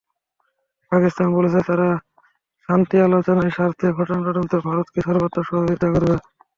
পাকিস্তান 0.91 1.27
বলেছে, 1.37 1.59
তারা 1.67 1.87
শান্তি 2.69 2.95
আলোচনার 3.07 3.53
স্বার্থে 3.55 3.87
ঘটনা 3.97 4.21
তদন্তে 4.27 4.55
ভারতকে 4.65 4.99
সর্বাত্মক 5.07 5.43
সহযোগিতা 5.47 5.87
করবে। 5.93 6.15